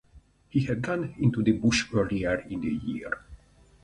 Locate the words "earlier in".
1.93-2.61